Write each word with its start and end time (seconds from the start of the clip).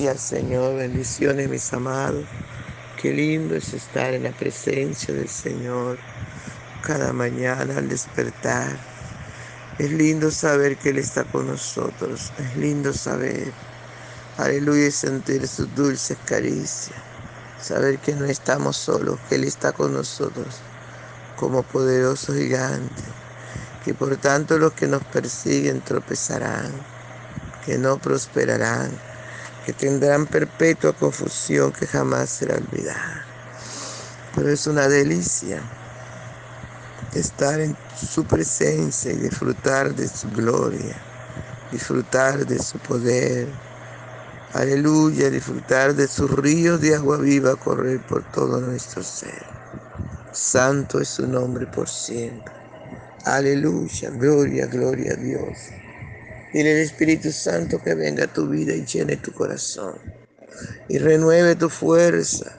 Gloria 0.00 0.12
al 0.12 0.18
Señor, 0.18 0.76
bendiciones 0.76 1.50
mis 1.50 1.74
amados. 1.74 2.24
Qué 3.02 3.12
lindo 3.12 3.54
es 3.54 3.74
estar 3.74 4.14
en 4.14 4.22
la 4.22 4.30
presencia 4.30 5.12
del 5.12 5.28
Señor 5.28 5.98
cada 6.82 7.12
mañana 7.12 7.76
al 7.76 7.86
despertar. 7.86 8.78
Es 9.78 9.92
lindo 9.92 10.30
saber 10.30 10.78
que 10.78 10.88
Él 10.88 10.96
está 10.96 11.24
con 11.24 11.48
nosotros. 11.48 12.32
Es 12.38 12.56
lindo 12.56 12.94
saber, 12.94 13.52
aleluya, 14.38 14.86
y 14.86 14.90
sentir 14.90 15.46
sus 15.46 15.74
dulces 15.74 16.16
caricias. 16.24 16.96
Saber 17.60 17.98
que 17.98 18.14
no 18.14 18.24
estamos 18.24 18.78
solos, 18.78 19.18
que 19.28 19.34
Él 19.34 19.44
está 19.44 19.72
con 19.72 19.92
nosotros 19.92 20.62
como 21.36 21.62
poderoso 21.62 22.32
gigante. 22.32 23.02
Que 23.84 23.92
por 23.92 24.16
tanto 24.16 24.56
los 24.56 24.72
que 24.72 24.86
nos 24.86 25.04
persiguen 25.04 25.82
tropezarán, 25.82 26.72
que 27.66 27.76
no 27.76 27.98
prosperarán 27.98 29.09
que 29.64 29.72
tendrán 29.72 30.26
perpetua 30.26 30.92
confusión 30.92 31.72
que 31.72 31.86
jamás 31.86 32.30
será 32.30 32.56
olvidada. 32.56 33.24
Pero 34.34 34.50
es 34.50 34.66
una 34.66 34.88
delicia 34.88 35.62
estar 37.14 37.60
en 37.60 37.76
su 37.96 38.24
presencia 38.24 39.12
y 39.12 39.16
disfrutar 39.16 39.94
de 39.94 40.08
su 40.08 40.30
gloria, 40.30 40.96
disfrutar 41.72 42.46
de 42.46 42.58
su 42.58 42.78
poder. 42.78 43.48
Aleluya, 44.52 45.30
disfrutar 45.30 45.94
de 45.94 46.08
sus 46.08 46.30
ríos 46.30 46.80
de 46.80 46.94
agua 46.94 47.18
viva 47.18 47.56
correr 47.56 48.00
por 48.06 48.24
todo 48.32 48.60
nuestro 48.60 49.02
ser. 49.02 49.46
Santo 50.32 51.00
es 51.00 51.08
su 51.08 51.26
nombre 51.26 51.66
por 51.66 51.88
siempre. 51.88 52.54
Aleluya, 53.24 54.10
gloria, 54.10 54.66
gloria 54.66 55.12
a 55.12 55.16
Dios. 55.16 55.79
Dile 56.52 56.72
al 56.72 56.78
Espíritu 56.78 57.30
Santo 57.30 57.80
que 57.82 57.94
venga 57.94 58.24
a 58.24 58.32
tu 58.32 58.48
vida 58.48 58.74
y 58.74 58.84
llene 58.84 59.16
tu 59.16 59.32
corazón 59.32 59.98
y 60.88 60.98
renueve 60.98 61.54
tu 61.54 61.68
fuerza. 61.68 62.56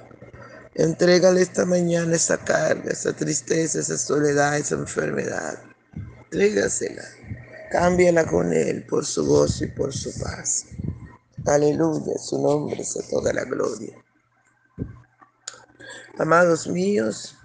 Entrégale 0.73 1.42
esta 1.42 1.66
mañana 1.66 2.16
esa 2.16 2.38
carga, 2.38 2.92
esa 2.92 3.14
tristeza, 3.14 3.80
esa 3.80 3.98
soledad, 3.98 4.58
esa 4.58 4.75
enfermedad. 4.75 5.59
Entrégasela. 6.23 7.03
Cámbiala 7.70 8.25
con 8.25 8.53
Él 8.53 8.86
por 8.86 9.06
su 9.06 9.25
gozo 9.25 9.66
y 9.66 9.67
por 9.67 9.94
su 9.94 10.17
paz. 10.20 10.66
Aleluya, 11.45 12.17
su 12.17 12.42
nombre 12.42 12.81
es 12.81 12.98
toda 13.09 13.33
la 13.33 13.44
gloria. 13.44 13.94
Amados 16.17 16.67
míos, 16.67 17.36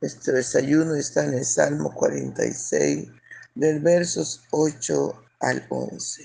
este 0.00 0.32
desayuno 0.32 0.94
está 0.94 1.24
en 1.24 1.34
el 1.34 1.44
Salmo 1.44 1.92
46 1.92 3.08
del 3.58 3.80
versos 3.80 4.42
8 4.52 5.22
al 5.40 5.66
11. 5.68 6.22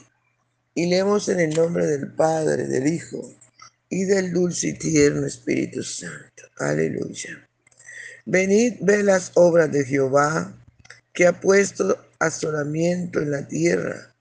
Y 0.76 0.86
leemos 0.86 1.30
en 1.30 1.39
el 1.39 1.56
nombre 1.56 1.88
del 1.88 2.14
Padre, 2.14 2.67
del 2.67 2.86
Hijo 2.86 3.34
y 3.89 4.06
del 4.06 4.31
dulce 4.31 4.67
y 4.67 4.78
tierno 4.78 5.26
Espíritu 5.26 5.81
Santo. 5.84 6.44
Aleluya. 6.58 7.48
Venid, 8.26 8.76
ve 8.81 9.02
las 9.02 9.31
obras 9.34 9.72
de 9.72 9.84
Jehová, 9.84 10.56
que 11.11 11.26
ha 11.26 11.39
puesto 11.39 11.98
asolamiento 12.20 13.20
en 13.20 13.31
la 13.31 13.48
tierra, 13.48 14.14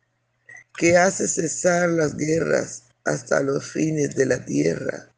que 0.77 0.97
hace 0.97 1.29
cesar 1.29 1.91
las 1.91 2.17
guerras 2.17 2.85
hasta 3.05 3.43
los 3.43 3.71
fines 3.71 4.17
de 4.17 4.27
la 4.27 4.45
tierra, 4.45 5.11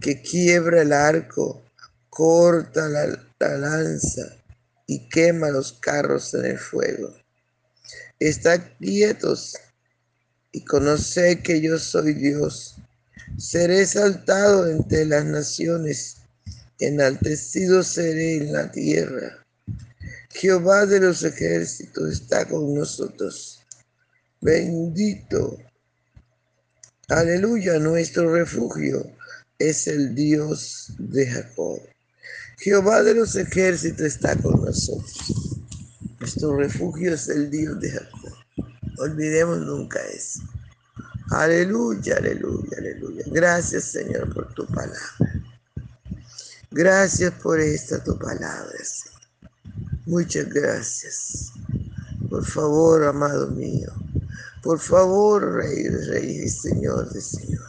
que 0.00 0.20
quiebra 0.20 0.82
el 0.82 0.92
arco, 0.92 1.64
corta 2.10 2.88
la, 2.88 3.06
la 3.38 3.56
lanza 3.56 4.36
y 4.86 5.08
quema 5.08 5.50
los 5.50 5.72
carros 5.72 6.32
en 6.34 6.46
el 6.46 6.58
fuego. 6.58 7.14
Estad 8.18 8.60
quietos 8.78 9.56
y 10.52 10.64
conoced 10.64 11.42
que 11.42 11.60
yo 11.60 11.78
soy 11.78 12.14
Dios. 12.14 12.76
Seré 13.36 13.82
exaltado 13.82 14.68
entre 14.68 15.04
las 15.04 15.24
naciones, 15.24 16.18
enaltecido 16.78 17.82
seré 17.82 18.36
en 18.36 18.52
la 18.52 18.70
tierra. 18.70 19.44
Jehová 20.30 20.86
de 20.86 21.00
los 21.00 21.22
ejércitos 21.24 22.12
está 22.12 22.46
con 22.46 22.74
nosotros. 22.74 23.60
Bendito. 24.40 25.58
Aleluya, 27.08 27.78
nuestro 27.78 28.32
refugio 28.32 29.10
es 29.58 29.86
el 29.86 30.14
Dios 30.14 30.92
de 30.98 31.26
Jacob. 31.26 31.80
Jehová 32.58 33.02
de 33.02 33.14
los 33.14 33.36
ejércitos 33.36 34.06
está 34.06 34.36
con 34.36 34.64
nosotros. 34.64 35.60
Nuestro 36.20 36.56
refugio 36.56 37.14
es 37.14 37.28
el 37.28 37.50
Dios 37.50 37.78
de 37.80 37.90
Jacob. 37.90 38.32
Olvidemos 38.98 39.58
nunca 39.60 40.00
eso. 40.12 40.40
Aleluya, 41.30 42.16
aleluya, 42.16 42.78
aleluya. 42.78 43.24
Gracias 43.26 43.84
Señor 43.84 44.32
por 44.32 44.52
tu 44.54 44.66
palabra. 44.66 44.96
Gracias 46.70 47.32
por 47.42 47.60
esta 47.60 48.02
tu 48.02 48.18
palabra, 48.18 48.72
Señor. 48.82 49.20
Muchas 50.06 50.48
gracias. 50.48 51.52
Por 52.28 52.44
favor, 52.44 53.04
amado 53.04 53.48
mío. 53.48 53.92
Por 54.62 54.78
favor, 54.78 55.54
Rey 55.54 55.84
de 55.84 56.06
Reyes, 56.06 56.60
Señor 56.62 57.12
de 57.12 57.20
Señor. 57.20 57.64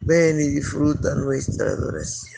Ven 0.00 0.40
y 0.40 0.48
disfruta 0.48 1.14
nuestra 1.14 1.70
adoración. 1.70 2.37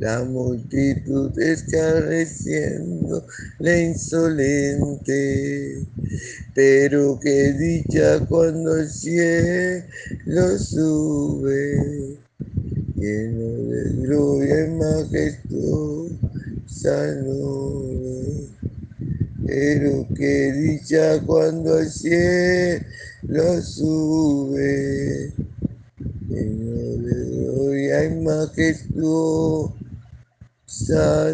La 0.00 0.24
multitud 0.24 1.38
escarneciendo 1.38 3.24
la 3.58 3.78
insolente. 3.78 5.84
Pero 6.54 7.20
qué 7.20 7.52
dicha 7.52 8.24
cuando 8.26 8.78
el 8.78 8.88
cielo 8.88 10.58
sube 10.58 12.16
lleno 12.96 13.70
de 13.70 13.92
gloria 14.06 14.66
y 14.66 14.70
majestad 14.70 15.50
nube. 17.22 18.48
Pero 19.46 20.08
qué 20.16 20.52
dicha 20.52 21.20
cuando 21.26 21.74
al 21.74 21.90
cielo 21.90 23.60
sube, 23.62 25.34
lleno 26.26 27.02
de 27.02 27.36
gloria 27.36 28.04
y 28.04 28.10
majestuosa 28.22 29.79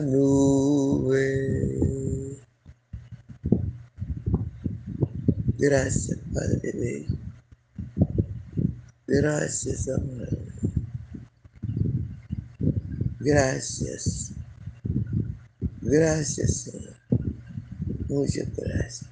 nube. 0.02 1.46
Gracias, 5.58 6.18
Padre. 6.32 7.06
Gracias, 9.06 9.88
amado. 9.88 10.38
Gracias. 13.20 14.32
Gracias, 15.80 16.56
Señor. 16.56 16.96
Muchas 18.08 18.48
gracias. 18.56 19.10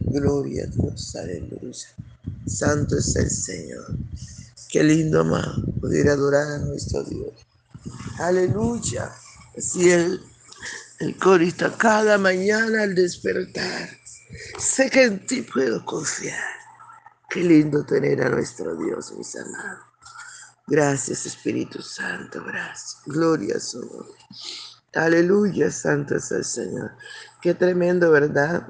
Gloria 0.00 0.64
a 0.64 0.66
Dios, 0.66 1.16
aleluya. 1.16 1.88
Santo 2.46 2.96
es 2.96 3.14
el 3.16 3.30
Señor. 3.30 3.98
Qué 4.70 4.82
lindo, 4.82 5.20
amado, 5.20 5.64
poder 5.80 6.08
adorar 6.08 6.46
a 6.46 6.58
nuestro 6.58 7.04
Dios. 7.04 7.47
Aleluya. 8.18 9.12
Así 9.56 9.90
el, 9.90 10.20
el 11.00 11.16
corista 11.18 11.72
cada 11.76 12.18
mañana 12.18 12.82
al 12.82 12.94
despertar. 12.94 13.88
Sé 14.58 14.90
que 14.90 15.04
en 15.04 15.26
ti 15.26 15.42
puedo 15.42 15.84
confiar. 15.84 16.42
Qué 17.30 17.40
lindo 17.40 17.84
tener 17.84 18.22
a 18.22 18.30
nuestro 18.30 18.74
Dios, 18.76 19.12
mis 19.12 19.36
amados. 19.36 19.84
Gracias 20.66 21.26
Espíritu 21.26 21.80
Santo, 21.80 22.42
gracias. 22.44 23.00
Gloria 23.06 23.56
a 23.56 23.60
su 23.60 23.80
nombre. 23.80 24.18
Aleluya, 24.94 25.70
santo 25.70 26.16
es 26.16 26.30
el 26.32 26.44
Señor. 26.44 26.92
Qué 27.40 27.54
tremendo, 27.54 28.10
¿verdad? 28.10 28.68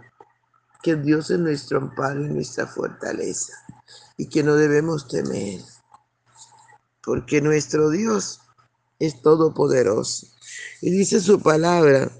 Que 0.82 0.94
Dios 0.94 1.30
es 1.30 1.38
nuestro 1.38 1.78
amparo 1.78 2.24
y 2.24 2.28
nuestra 2.28 2.66
fortaleza 2.66 3.52
y 4.16 4.28
que 4.28 4.42
no 4.42 4.54
debemos 4.54 5.08
temer, 5.08 5.60
porque 7.02 7.40
nuestro 7.40 7.90
Dios 7.90 8.40
es 8.98 9.20
todopoderoso. 9.22 10.26
Y 10.80 10.90
dice 10.90 11.20
su 11.20 11.40
palabra, 11.40 12.10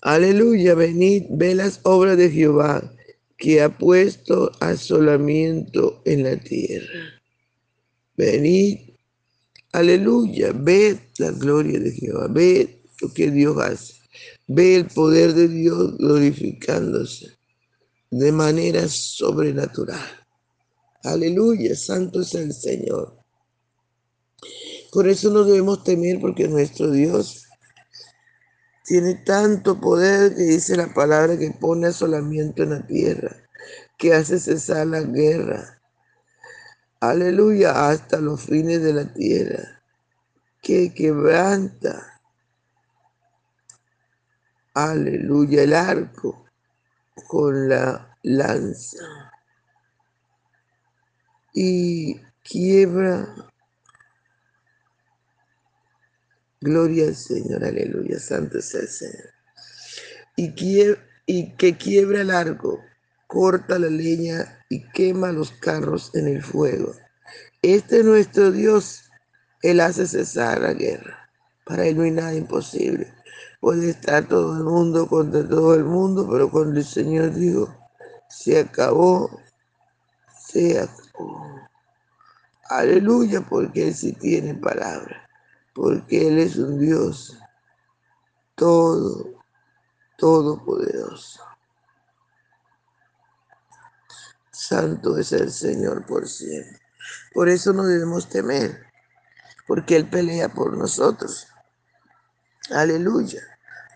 aleluya, 0.00 0.74
venid, 0.74 1.24
ve 1.30 1.54
las 1.54 1.80
obras 1.84 2.16
de 2.16 2.30
Jehová, 2.30 2.92
que 3.36 3.60
ha 3.60 3.76
puesto 3.76 4.52
asolamiento 4.60 6.02
en 6.04 6.24
la 6.24 6.36
tierra. 6.36 7.20
Venid, 8.16 8.78
aleluya, 9.72 10.52
ved 10.52 10.98
la 11.18 11.30
gloria 11.32 11.80
de 11.80 11.92
Jehová, 11.92 12.28
ved 12.28 12.68
lo 13.00 13.12
que 13.12 13.30
Dios 13.30 13.56
hace, 13.58 13.94
ve 14.46 14.76
el 14.76 14.86
poder 14.86 15.34
de 15.34 15.48
Dios 15.48 15.96
glorificándose 15.98 17.36
de 18.10 18.30
manera 18.30 18.86
sobrenatural. 18.88 20.06
Aleluya, 21.02 21.74
santo 21.74 22.20
es 22.20 22.34
el 22.34 22.52
Señor. 22.52 23.18
Por 24.92 25.08
eso 25.08 25.30
no 25.30 25.44
debemos 25.44 25.84
temer 25.84 26.20
porque 26.20 26.46
nuestro 26.48 26.90
Dios 26.90 27.48
tiene 28.84 29.14
tanto 29.14 29.80
poder 29.80 30.34
que 30.34 30.42
dice 30.42 30.76
la 30.76 30.92
palabra 30.92 31.38
que 31.38 31.50
pone 31.50 31.86
asolamiento 31.86 32.62
en 32.62 32.70
la 32.70 32.86
tierra, 32.86 33.34
que 33.96 34.12
hace 34.12 34.38
cesar 34.38 34.86
la 34.88 35.00
guerra, 35.00 35.80
aleluya, 37.00 37.88
hasta 37.88 38.20
los 38.20 38.42
fines 38.42 38.82
de 38.82 38.92
la 38.92 39.14
tierra, 39.14 39.82
que 40.60 40.92
quebranta, 40.92 42.20
aleluya, 44.74 45.62
el 45.62 45.72
arco 45.72 46.44
con 47.28 47.70
la 47.70 48.18
lanza. 48.22 49.32
Y 51.54 52.20
quiebra, 52.42 53.51
gloria 56.62 57.08
al 57.08 57.16
Señor, 57.16 57.64
aleluya, 57.64 58.18
santo 58.18 58.58
es 58.58 58.74
el 58.74 58.88
Señor, 58.88 59.30
y, 60.36 60.54
y 61.26 61.56
que 61.56 61.76
quiebra 61.76 62.22
el 62.22 62.30
arco 62.30 62.80
corta 63.32 63.78
la 63.78 63.88
leña 63.88 64.58
y 64.68 64.86
quema 64.90 65.32
los 65.32 65.52
carros 65.52 66.14
en 66.14 66.28
el 66.28 66.42
fuego. 66.42 66.92
Este 67.62 68.00
es 68.00 68.04
nuestro 68.04 68.52
Dios. 68.52 69.04
Él 69.62 69.80
hace 69.80 70.06
cesar 70.06 70.60
la 70.60 70.74
guerra. 70.74 71.30
Para 71.64 71.86
Él 71.86 71.96
no 71.96 72.02
hay 72.02 72.10
nada 72.10 72.34
imposible. 72.34 73.10
Puede 73.58 73.88
estar 73.88 74.28
todo 74.28 74.58
el 74.58 74.64
mundo 74.64 75.08
contra 75.08 75.48
todo 75.48 75.74
el 75.74 75.84
mundo, 75.84 76.28
pero 76.30 76.50
cuando 76.50 76.78
el 76.78 76.84
Señor 76.84 77.32
dijo, 77.32 77.74
se 78.28 78.58
acabó, 78.58 79.40
se 80.46 80.78
acabó. 80.78 81.58
Aleluya, 82.68 83.40
porque 83.40 83.88
Él 83.88 83.94
sí 83.94 84.12
tiene 84.12 84.54
palabra, 84.54 85.21
porque 85.74 86.28
Él 86.28 86.38
es 86.38 86.56
un 86.56 86.78
Dios 86.78 87.38
todo, 88.54 89.44
todopoderoso. 90.18 91.40
Santo 94.50 95.18
es 95.18 95.32
el 95.32 95.50
Señor 95.50 96.06
por 96.06 96.28
siempre. 96.28 96.80
Por 97.34 97.48
eso 97.48 97.72
no 97.72 97.84
debemos 97.84 98.28
temer, 98.28 98.86
porque 99.66 99.96
Él 99.96 100.08
pelea 100.08 100.48
por 100.48 100.76
nosotros. 100.76 101.48
Aleluya. 102.70 103.42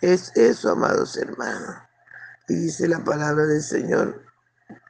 Es 0.02 0.36
eso, 0.36 0.70
amados 0.70 1.16
hermanos. 1.16 1.76
Y 2.48 2.54
dice 2.54 2.88
la 2.88 3.02
palabra 3.02 3.46
del 3.46 3.62
Señor, 3.62 4.24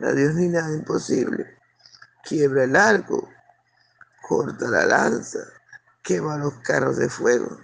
a 0.01 0.13
Dios 0.13 0.35
ni 0.35 0.49
nada 0.49 0.75
imposible. 0.75 1.59
Quiebra 2.25 2.65
el 2.65 2.75
arco, 2.75 3.29
corta 4.27 4.69
la 4.69 4.87
lanza, 4.87 5.41
quema 6.07 6.39
los 6.39 6.55
carros 6.61 6.97
de 6.97 7.09
fuego. 7.09 7.59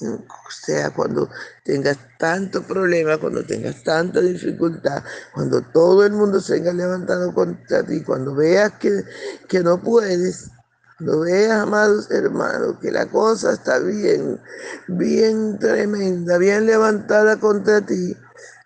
O 0.00 0.50
sea, 0.50 0.90
cuando 0.90 1.30
tengas 1.64 1.96
tanto 2.18 2.62
problema, 2.64 3.16
cuando 3.16 3.44
tengas 3.44 3.82
tanta 3.84 4.20
dificultad, 4.20 5.04
cuando 5.32 5.62
todo 5.62 6.04
el 6.04 6.12
mundo 6.12 6.40
se 6.40 6.54
haya 6.54 6.72
levantado 6.72 7.32
contra 7.32 7.84
ti, 7.84 8.02
cuando 8.02 8.34
veas 8.34 8.72
que, 8.72 9.04
que 9.48 9.60
no 9.60 9.80
puedes, 9.80 10.50
cuando 10.98 11.20
veas, 11.20 11.62
amados 11.62 12.10
hermanos, 12.10 12.78
que 12.82 12.90
la 12.90 13.06
cosa 13.06 13.52
está 13.52 13.78
bien, 13.78 14.40
bien 14.88 15.58
tremenda, 15.60 16.38
bien 16.38 16.66
levantada 16.66 17.38
contra 17.38 17.80
ti, 17.80 18.16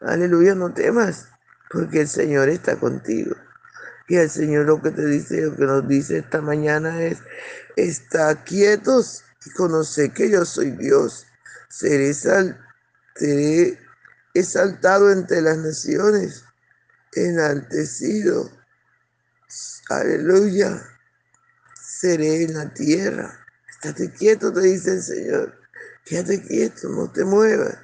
aleluya, 0.00 0.54
no 0.54 0.72
temas, 0.72 1.28
porque 1.70 2.00
el 2.00 2.08
Señor 2.08 2.48
está 2.48 2.76
contigo. 2.80 3.36
Y 4.08 4.16
el 4.16 4.30
Señor 4.30 4.66
lo 4.66 4.80
que 4.80 4.90
te 4.90 5.04
dice, 5.04 5.42
lo 5.42 5.54
que 5.54 5.64
nos 5.64 5.86
dice 5.86 6.18
esta 6.18 6.40
mañana 6.40 7.02
es, 7.02 7.18
está 7.76 8.42
quietos 8.42 9.22
y 9.44 9.50
conoce 9.50 10.10
que 10.10 10.30
yo 10.30 10.44
soy 10.46 10.70
Dios. 10.72 11.26
Seré, 11.68 12.14
seré 12.14 13.78
exaltado 14.32 15.12
entre 15.12 15.42
las 15.42 15.58
naciones, 15.58 16.44
enaltecido. 17.12 18.50
Aleluya. 19.90 20.82
Seré 21.74 22.44
en 22.44 22.54
la 22.54 22.72
tierra. 22.72 23.38
Estate 23.70 24.10
quieto, 24.12 24.52
te 24.52 24.60
dice 24.60 24.92
el 24.94 25.02
Señor. 25.02 25.60
Quédate 26.04 26.42
quieto, 26.42 26.88
no 26.88 27.12
te 27.12 27.24
muevas. 27.24 27.76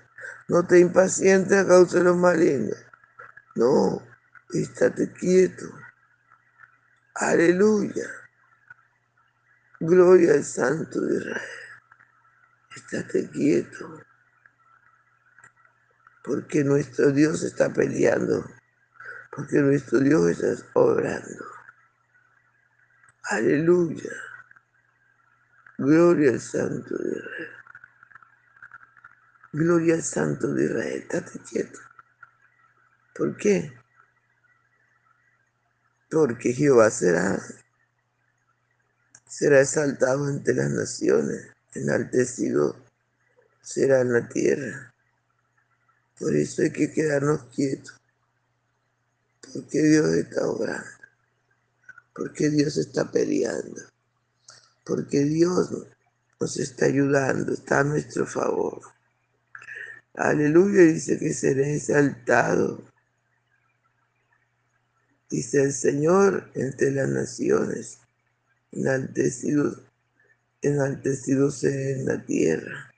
No 0.49 0.67
te 0.67 0.79
impacientes 0.79 1.57
a 1.59 1.67
causa 1.67 1.99
de 1.99 2.05
los 2.05 2.17
malignos. 2.17 2.77
No, 3.55 4.03
estate 4.53 5.13
quieto. 5.13 5.84
Aleluya. 7.15 8.09
Gloria 9.81 10.33
al 10.35 10.45
Santo 10.45 11.01
de 11.01 11.17
Israel. 11.19 11.43
Estate 12.75 13.31
quieto. 13.31 14.03
Porque 16.25 16.65
nuestro 16.65 17.13
Dios 17.13 17.43
está 17.43 17.73
peleando. 17.73 18.45
Porque 19.31 19.59
nuestro 19.59 20.01
Dios 20.01 20.41
está 20.41 20.71
obrando. 20.75 21.45
Aleluya. 23.31 24.13
Gloria 25.79 26.31
al 26.33 26.41
Santo 26.41 26.97
de 26.97 27.11
Israel. 27.11 27.51
Gloria 29.53 29.95
al 29.95 30.03
Santo 30.03 30.53
de 30.53 30.65
Israel. 30.65 31.03
Estate 31.03 31.39
quieto. 31.49 31.79
¿Por 33.15 33.37
qué? 33.37 33.84
Porque 36.15 36.53
Jehová 36.53 36.91
será, 36.91 37.43
será 39.27 39.61
exaltado 39.61 40.29
entre 40.31 40.55
las 40.55 40.71
naciones, 40.71 41.49
enaltecido 41.75 42.77
será 43.61 44.01
en 44.01 44.13
la 44.13 44.29
tierra. 44.29 44.95
Por 46.19 46.35
eso 46.37 46.63
hay 46.63 46.71
que 46.71 46.93
quedarnos 46.93 47.45
quietos, 47.47 48.01
porque 49.53 49.83
Dios 49.83 50.07
está 50.15 50.47
obrando, 50.47 50.89
porque 52.15 52.49
Dios 52.49 52.77
está 52.77 53.11
peleando, 53.11 53.83
porque 54.85 55.25
Dios 55.25 55.71
nos 56.39 56.57
está 56.59 56.87
ayudando, 56.87 57.55
está 57.55 57.81
a 57.81 57.85
nuestro 57.85 58.25
favor. 58.25 58.81
Aleluya, 60.15 60.83
dice 60.83 61.19
que 61.19 61.35
será 61.35 61.67
exaltado 61.67 62.94
dice 65.35 65.63
el 65.63 65.73
Señor 65.73 66.49
entre 66.55 66.93
las 66.93 67.09
naciones, 67.09 67.99
enaltecido, 68.71 69.77
enaltecido 70.63 71.51
sea 71.51 71.91
en 71.91 72.07
la 72.07 72.25
tierra, 72.25 72.95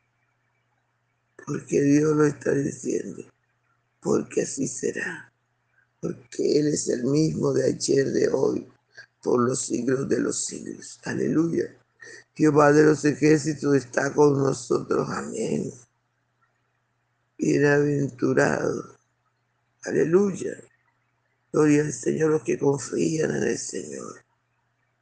porque 1.47 1.81
Dios 1.81 2.15
lo 2.15 2.27
está 2.27 2.53
diciendo, 2.53 3.23
porque 4.01 4.43
así 4.43 4.69
será, 4.69 5.33
porque 5.99 6.59
Él 6.59 6.67
es 6.69 6.89
el 6.91 7.05
mismo 7.05 7.55
de 7.55 7.69
ayer, 7.69 8.13
de 8.13 8.29
hoy, 8.29 8.69
por 9.23 9.41
los 9.41 9.61
siglos 9.63 10.07
de 10.07 10.21
los 10.21 10.45
siglos. 10.45 11.01
Aleluya. 11.05 11.75
Jehová 12.35 12.71
de 12.71 12.85
los 12.85 13.03
ejércitos 13.07 13.75
está 13.75 14.13
con 14.13 14.35
nosotros. 14.35 15.09
Amén. 15.09 15.73
Bienaventurado. 17.39 18.95
Aleluya. 19.85 20.66
Gloria 21.57 21.85
al 21.85 21.93
Señor 21.95 22.33
los 22.33 22.43
que 22.43 22.59
confían 22.59 23.35
en 23.35 23.45
el 23.45 23.57
Señor. 23.57 24.23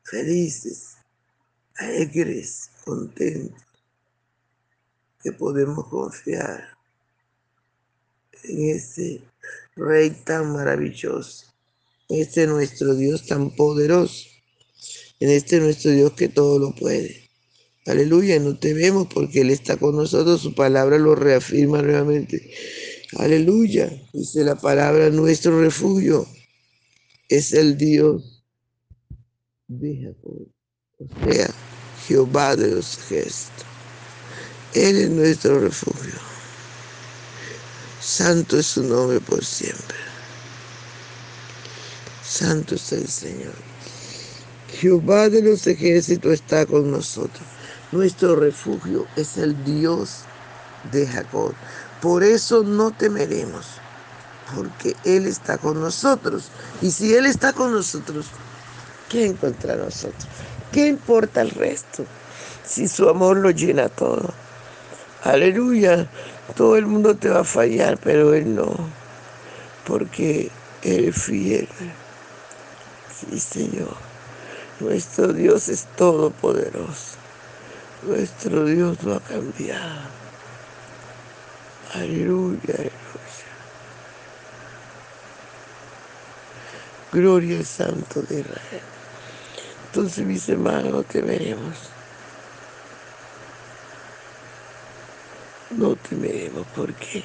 Felices, 0.05 0.91
alegres, 1.75 2.71
contentos, 2.85 3.61
que 5.21 5.33
podemos 5.33 5.89
confiar 5.89 6.79
en 8.45 8.71
ese 8.71 9.21
Rey 9.75 10.11
tan 10.11 10.53
maravilloso, 10.53 11.53
en 12.09 12.21
este 12.21 12.47
nuestro 12.47 12.95
Dios 12.95 13.27
tan 13.27 13.51
poderoso, 13.57 14.29
en 15.19 15.31
este 15.31 15.59
nuestro 15.59 15.91
Dios 15.91 16.13
que 16.13 16.29
todo 16.29 16.61
lo 16.61 16.73
puede. 16.73 17.29
Aleluya, 17.85 18.39
no 18.39 18.57
tememos 18.61 19.09
porque 19.13 19.41
Él 19.41 19.51
está 19.51 19.77
con 19.77 19.97
nosotros, 19.97 20.43
su 20.43 20.55
palabra 20.55 20.99
lo 20.99 21.17
reafirma 21.17 21.83
nuevamente. 21.83 22.49
Aleluya, 23.19 23.91
dice 24.13 24.45
la 24.45 24.55
palabra, 24.55 25.11
nuestro 25.11 25.61
refugio 25.61 26.29
es 27.37 27.53
el 27.53 27.77
Dios 27.77 28.45
de 29.67 29.97
Jacob, 30.05 30.49
o 30.99 31.33
sea, 31.33 31.51
Jehová 32.07 32.55
de 32.55 32.77
los 32.77 32.97
ejércitos. 32.99 33.67
Él 34.73 34.97
es 34.99 35.11
nuestro 35.11 35.59
refugio. 35.59 36.15
Santo 38.01 38.57
es 38.57 38.67
su 38.67 38.85
nombre 38.85 39.19
por 39.19 39.45
siempre. 39.45 39.97
Santo 42.23 42.77
es 42.77 42.93
el 42.93 43.09
Señor. 43.09 43.55
Jehová 44.69 45.29
de 45.29 45.43
los 45.43 45.67
ejércitos 45.67 46.35
está 46.35 46.67
con 46.67 46.91
nosotros. 46.91 47.47
Nuestro 47.91 48.37
refugio 48.37 49.09
es 49.17 49.39
el 49.39 49.65
Dios 49.65 50.21
de 50.93 51.07
Jacob. 51.07 51.55
Por 52.01 52.23
eso 52.23 52.63
no 52.63 52.93
temeremos 52.93 53.67
porque 54.55 54.97
Él 55.05 55.27
está 55.27 55.59
con 55.59 55.81
nosotros. 55.81 56.51
Y 56.83 56.91
si 56.91 57.15
Él 57.15 57.27
está 57.27 57.53
con 57.53 57.73
nosotros, 57.73 58.27
¿qué 59.09 59.27
encuentra 59.27 59.77
nosotros? 59.77 60.27
¿Qué 60.73 60.89
importa 60.89 61.41
el 61.41 61.51
resto? 61.51 62.05
Si 62.67 62.89
su 62.89 63.09
amor 63.09 63.37
lo 63.37 63.51
llena 63.51 63.89
todo. 63.89 64.33
Aleluya. 65.23 66.09
Todo 66.57 66.77
el 66.77 66.87
mundo 66.87 67.17
te 67.17 67.31
va 67.31 67.41
a 67.41 67.45
fallar, 67.45 67.99
pero 67.99 68.35
Él 68.35 68.55
no. 68.55 68.75
Porque 69.87 70.51
Él 70.83 71.05
es 71.07 71.23
fiel. 71.23 71.69
Sí, 73.15 73.39
Señor. 73.39 73.97
Nuestro 74.81 75.33
Dios 75.33 75.69
es 75.69 75.87
todopoderoso. 75.97 77.17
Nuestro 78.07 78.65
Dios 78.65 79.03
no 79.03 79.15
ha 79.15 79.21
cambiado. 79.21 80.25
Aleluya, 81.95 82.75
Gloria 87.15 87.59
al 87.59 87.65
Santo 87.65 88.23
de 88.23 88.41
Israel. 88.41 88.83
Entonces, 89.87 90.27
mis 90.27 90.49
hermanos, 90.49 90.93
no 90.93 91.03
temeremos. 91.05 91.77
No 95.71 95.95
temeremos. 95.95 96.67
¿Por 96.75 96.93
qué? 96.95 97.23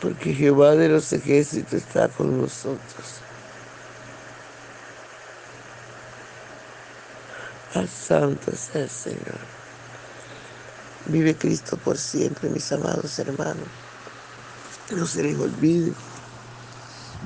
Porque 0.00 0.34
Jehová 0.34 0.74
de 0.74 0.88
los 0.88 1.12
ejércitos 1.12 1.74
está 1.74 2.08
con 2.08 2.40
nosotros. 2.40 3.20
Al 7.74 7.88
santo 7.88 8.50
sea 8.56 8.82
el 8.82 8.90
Señor. 8.90 9.38
Vive 11.06 11.36
Cristo 11.36 11.76
por 11.76 11.96
siempre, 11.96 12.48
mis 12.50 12.72
amados 12.72 13.20
hermanos. 13.20 13.68
No 14.90 15.06
se 15.06 15.22
les 15.22 15.38
olvide 15.38 15.92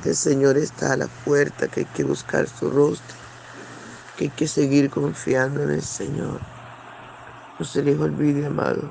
el 0.05 0.15
Señor 0.15 0.57
está 0.57 0.93
a 0.93 0.97
la 0.97 1.09
puerta, 1.25 1.69
que 1.69 1.81
hay 1.81 1.87
que 1.87 2.05
buscar 2.05 2.47
su 2.47 2.71
rostro, 2.71 3.17
que 4.17 4.25
hay 4.25 4.31
que 4.31 4.47
seguir 4.47 4.91
confiando 4.91 5.63
en 5.63 5.71
el 5.71 5.83
Señor. 5.83 6.41
No 7.59 7.65
se 7.65 7.83
les 7.83 7.99
olvide, 7.99 8.47
amado, 8.47 8.91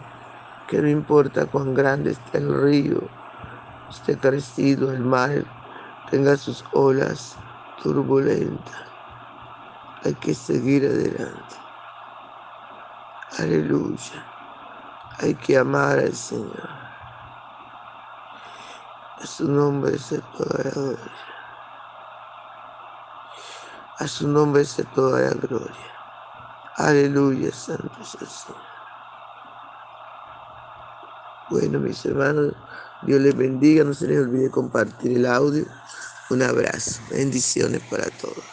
que 0.67 0.81
no 0.81 0.89
importa 0.89 1.45
cuán 1.45 1.73
grande 1.73 2.11
esté 2.11 2.39
el 2.39 2.61
río, 2.61 3.01
esté 3.89 4.17
crecido 4.17 4.91
el 4.91 5.01
mar, 5.01 5.45
tenga 6.11 6.35
sus 6.37 6.65
olas 6.73 7.35
turbulentas, 7.81 8.85
hay 10.03 10.13
que 10.15 10.33
seguir 10.33 10.85
adelante. 10.85 11.55
Aleluya. 13.37 14.25
Hay 15.19 15.35
que 15.35 15.57
amar 15.57 15.99
al 15.99 16.13
Señor. 16.13 16.86
A 19.19 19.25
su 19.25 19.51
nombre 19.51 19.97
se 19.97 20.21
toda 20.21 20.63
la 20.63 20.71
gloria. 20.71 21.11
A 23.99 24.07
su 24.07 24.27
nombre 24.27 24.65
se 24.65 24.83
toda 24.85 25.21
la 25.21 25.33
gloria. 25.33 25.91
Aleluya, 26.75 27.51
santo 27.51 28.01
es 28.01 28.15
el 28.21 28.27
Señor. 28.27 28.61
Bueno, 31.49 31.79
mis 31.79 32.05
hermanos, 32.05 32.53
Dios 33.01 33.21
les 33.21 33.35
bendiga. 33.35 33.83
No 33.83 33.93
se 33.93 34.07
les 34.07 34.19
olvide 34.19 34.51
compartir 34.51 35.17
el 35.17 35.25
audio. 35.25 35.65
Un 36.29 36.43
abrazo. 36.43 37.01
Bendiciones 37.09 37.81
para 37.89 38.09
todos. 38.11 38.45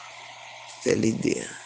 Feliz 0.82 1.20
día. 1.20 1.63